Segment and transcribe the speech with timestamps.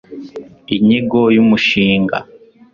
[0.75, 2.17] Inyigo y umushinga